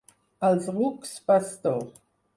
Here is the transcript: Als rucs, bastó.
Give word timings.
Als 0.47 0.67
rucs, 0.77 1.11
bastó. 1.27 1.73